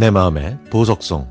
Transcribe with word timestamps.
내 0.00 0.08
마음의 0.08 0.56
보석송 0.70 1.30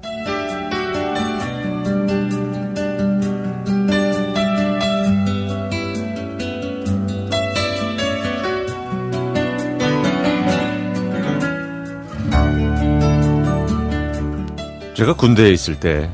제가 14.94 15.15
군대에 15.15 15.49
있을 15.49 15.79
때 15.79 16.12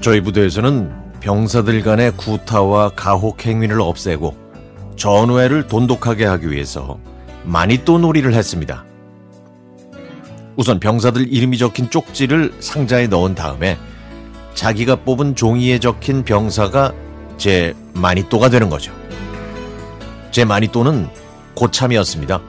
저희 0.00 0.20
부대에서는 0.20 1.18
병사들 1.18 1.82
간의 1.82 2.12
구타와 2.12 2.90
가혹 2.90 3.44
행위를 3.44 3.80
없애고 3.80 4.36
전우회를 4.94 5.66
돈독하게 5.66 6.24
하기 6.24 6.52
위해서 6.52 7.00
많이 7.42 7.84
또 7.84 7.98
놀이를 7.98 8.32
했습니다. 8.32 8.84
우선 10.56 10.80
병사들 10.80 11.32
이름이 11.32 11.58
적힌 11.58 11.90
쪽지를 11.90 12.52
상자에 12.60 13.06
넣은 13.08 13.34
다음에 13.34 13.78
자기가 14.54 14.96
뽑은 14.96 15.34
종이에 15.36 15.78
적힌 15.78 16.24
병사가 16.24 16.92
제 17.36 17.74
마니또가 17.92 18.48
되는 18.48 18.70
거죠. 18.70 18.92
제 20.30 20.44
마니또는 20.44 21.08
고참이었습니다. 21.54 22.40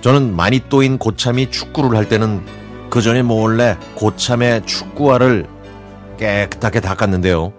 저는 0.00 0.34
마니또인 0.34 0.98
고참이 0.98 1.50
축구를 1.50 1.96
할 1.96 2.08
때는 2.08 2.44
그 2.90 3.02
전에 3.02 3.22
몰래 3.22 3.76
고참의 3.94 4.64
축구화를 4.66 5.46
깨끗하게 6.18 6.80
닦았는데요. 6.80 7.52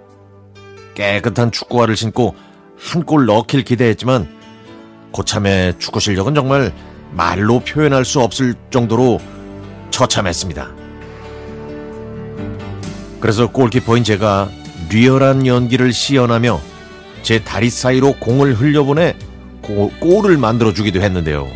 깨끗한 0.95 1.51
축구화를 1.51 1.95
신고 1.95 2.35
한 2.77 3.03
골 3.05 3.25
넣길 3.25 3.63
기대했지만 3.63 4.27
고참의 5.11 5.79
축구 5.79 5.99
실력은 5.99 6.33
정말 6.33 6.73
말로 7.11 7.59
표현할 7.59 8.05
수 8.05 8.19
없을 8.19 8.55
정도로 8.69 9.19
처참했습니다. 9.91 10.69
그래서 13.19 13.47
골키퍼인 13.47 14.03
제가 14.03 14.49
리얼한 14.89 15.45
연기를 15.45 15.91
시연하며 15.91 16.59
제 17.21 17.43
다리 17.43 17.69
사이로 17.69 18.13
공을 18.19 18.55
흘려보내 18.55 19.15
고, 19.61 19.91
골을 19.99 20.37
만들어주기도 20.37 21.01
했는데요. 21.01 21.47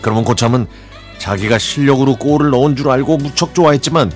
그러면 0.00 0.24
고참은 0.24 0.66
자기가 1.18 1.58
실력으로 1.58 2.16
골을 2.16 2.50
넣은 2.50 2.74
줄 2.74 2.90
알고 2.90 3.18
무척 3.18 3.54
좋아했지만 3.54 4.10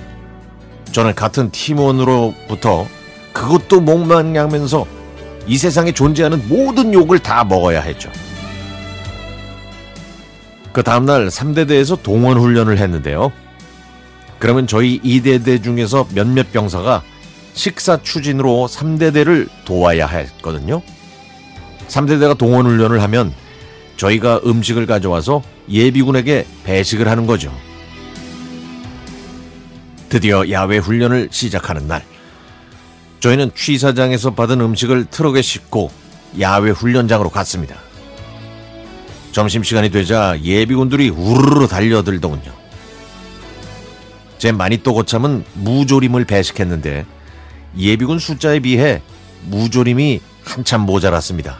저는 0.91 1.15
같은 1.15 1.51
팀원으로부터 1.51 2.85
그것도 3.31 3.81
목망하면서 3.81 4.85
이 5.47 5.57
세상에 5.57 5.93
존재하는 5.93 6.47
모든 6.49 6.93
욕을 6.93 7.19
다 7.19 7.45
먹어야 7.45 7.79
했죠. 7.81 8.11
그 10.77 10.83
다음날 10.83 11.29
3대대에서 11.29 12.03
동원 12.03 12.37
훈련을 12.37 12.77
했는데요. 12.77 13.31
그러면 14.37 14.67
저희 14.67 15.01
2대대 15.01 15.63
중에서 15.63 16.07
몇몇 16.13 16.51
병사가 16.51 17.01
식사 17.55 17.99
추진으로 18.03 18.67
3대대를 18.69 19.49
도와야 19.65 20.05
했거든요. 20.05 20.83
3대대가 21.87 22.37
동원 22.37 22.67
훈련을 22.67 23.01
하면 23.01 23.33
저희가 23.95 24.41
음식을 24.45 24.85
가져와서 24.85 25.41
예비군에게 25.67 26.45
배식을 26.63 27.07
하는 27.07 27.25
거죠. 27.25 27.51
드디어 30.09 30.47
야외 30.51 30.77
훈련을 30.77 31.29
시작하는 31.31 31.87
날. 31.87 32.03
저희는 33.19 33.49
취사장에서 33.55 34.35
받은 34.35 34.61
음식을 34.61 35.05
트럭에 35.05 35.41
싣고 35.41 35.89
야외 36.39 36.69
훈련장으로 36.69 37.31
갔습니다. 37.31 37.86
점심시간이 39.37 39.91
되자 39.91 40.35
예비군들이 40.41 41.09
우르르 41.09 41.67
달려들더군요. 41.67 42.51
제 44.39 44.51
마니또 44.51 44.95
고참은 44.95 45.45
무조림을 45.53 46.25
배식했는데 46.25 47.05
예비군 47.77 48.17
숫자에 48.17 48.61
비해 48.61 48.99
무조림이 49.45 50.21
한참 50.43 50.87
모자랐습니다. 50.87 51.59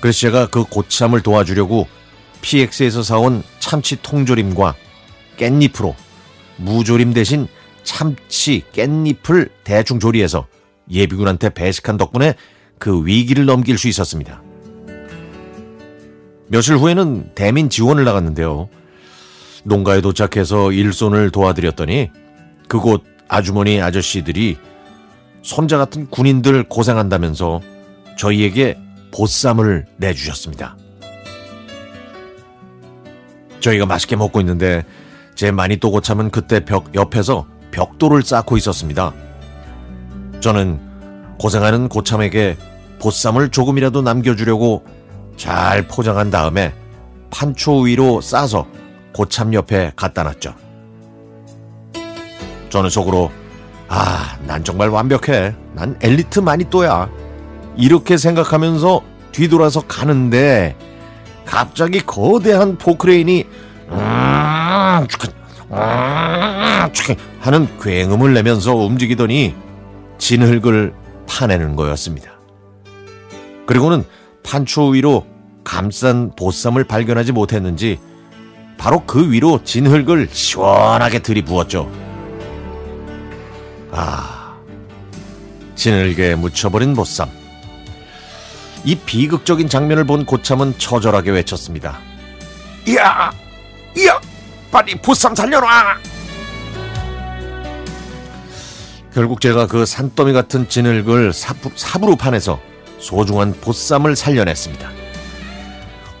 그래서 0.00 0.18
제가 0.18 0.48
그 0.48 0.64
고참을 0.64 1.20
도와주려고 1.20 1.86
PX에서 2.42 3.04
사온 3.04 3.44
참치 3.60 3.94
통조림과 4.02 4.74
깻잎으로 5.36 5.94
무조림 6.56 7.14
대신 7.14 7.46
참치 7.84 8.64
깻잎을 8.72 9.50
대충 9.62 10.00
조리해서 10.00 10.48
예비군한테 10.90 11.50
배식한 11.50 11.96
덕분에 11.98 12.34
그 12.80 13.06
위기를 13.06 13.44
넘길 13.46 13.78
수 13.78 13.86
있었습니다. 13.86 14.42
며칠 16.48 16.76
후에는 16.76 17.32
대민 17.34 17.68
지원을 17.68 18.04
나갔는데요. 18.04 18.68
농가에 19.64 20.00
도착해서 20.00 20.72
일손을 20.72 21.30
도와드렸더니 21.30 22.10
그곳 22.68 23.02
아주머니 23.28 23.80
아저씨들이 23.80 24.56
손자 25.42 25.76
같은 25.76 26.08
군인들 26.08 26.64
고생한다면서 26.68 27.60
저희에게 28.16 28.78
보쌈을 29.12 29.86
내주셨습니다. 29.96 30.76
저희가 33.60 33.86
맛있게 33.86 34.14
먹고 34.14 34.40
있는데 34.40 34.84
제 35.34 35.50
마니또 35.50 35.90
고참은 35.90 36.30
그때 36.30 36.60
벽 36.64 36.94
옆에서 36.94 37.46
벽돌을 37.72 38.22
쌓고 38.22 38.56
있었습니다. 38.56 39.12
저는 40.40 40.80
고생하는 41.38 41.88
고참에게 41.88 42.56
보쌈을 43.00 43.50
조금이라도 43.50 44.02
남겨주려고 44.02 44.84
잘 45.36 45.86
포장한 45.86 46.30
다음에 46.30 46.72
판초 47.30 47.80
위로 47.80 48.20
싸서 48.20 48.66
고참 49.12 49.54
옆에 49.54 49.92
갖다 49.96 50.22
놨죠. 50.22 50.54
저는 52.70 52.90
속으로 52.90 53.30
아, 53.88 54.36
난 54.46 54.64
정말 54.64 54.88
완벽해. 54.88 55.54
난 55.74 55.96
엘리트 56.02 56.40
마니또야. 56.40 57.08
이렇게 57.76 58.16
생각하면서 58.16 59.02
뒤돌아서 59.32 59.82
가는데 59.82 60.76
갑자기 61.44 62.00
거대한 62.00 62.76
포크레인이 62.78 63.44
하는 67.40 67.68
굉음을 67.80 68.34
내면서 68.34 68.74
움직이더니 68.74 69.54
진흙을 70.18 70.94
파내는 71.28 71.76
거였습니다. 71.76 72.32
그리고는 73.66 74.04
판초 74.46 74.90
위로 74.90 75.26
감싼 75.64 76.30
보쌈을 76.36 76.84
발견하지 76.84 77.32
못했는지 77.32 77.98
바로 78.78 79.04
그 79.04 79.32
위로 79.32 79.60
진흙을 79.64 80.28
시원하게 80.30 81.18
들이부었죠. 81.18 81.90
아, 83.90 84.56
진흙에 85.74 86.36
묻혀버린 86.36 86.94
보쌈. 86.94 87.28
이 88.84 88.94
비극적인 88.94 89.68
장면을 89.68 90.04
본 90.04 90.24
고참은 90.24 90.78
처절하게 90.78 91.32
외쳤습니다. 91.32 91.98
이야! 92.86 93.32
이야! 93.96 94.20
빨리 94.70 94.94
보쌈 94.94 95.34
살려놔! 95.34 95.96
결국 99.12 99.40
제가 99.40 99.66
그 99.66 99.84
산더미 99.84 100.32
같은 100.34 100.68
진흙을 100.68 101.32
사부, 101.32 101.70
삽으로 101.74 102.14
파내서 102.14 102.60
소중한 102.98 103.52
보쌈을 103.60 104.16
살려냈습니다. 104.16 104.90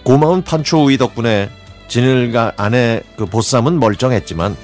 고마운 0.02 0.42
판초우이 0.42 0.98
덕분에 0.98 1.50
진흙 1.88 2.54
안에 2.56 3.02
그 3.16 3.26
보쌈은 3.26 3.78
멀쩡했지만 3.78 4.56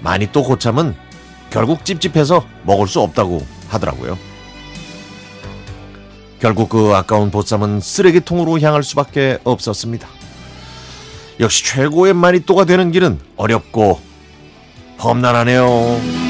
많이 0.00 0.30
또 0.32 0.42
고참은 0.42 0.94
결국 1.50 1.84
찝찝해서 1.84 2.44
먹을 2.64 2.86
수 2.86 3.00
없다고 3.00 3.46
하더라고요. 3.68 4.18
결국 6.40 6.68
그 6.68 6.92
아까운 6.94 7.30
보쌈은 7.30 7.80
쓰레기통으로 7.80 8.60
향할 8.60 8.82
수밖에 8.82 9.38
없었습니다. 9.44 10.06
역시 11.40 11.64
최고의 11.64 12.14
마니또가 12.14 12.64
되는 12.64 12.90
길은 12.92 13.18
어렵고 13.36 14.00
험난하네요. 15.02 16.25